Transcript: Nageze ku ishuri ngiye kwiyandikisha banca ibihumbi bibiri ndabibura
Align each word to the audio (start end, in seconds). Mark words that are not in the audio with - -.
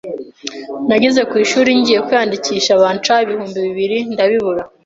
Nageze 0.87 1.21
ku 1.29 1.35
ishuri 1.45 1.69
ngiye 1.79 1.99
kwiyandikisha 2.05 2.79
banca 2.81 3.13
ibihumbi 3.23 3.57
bibiri 3.67 3.97
ndabibura 4.13 4.63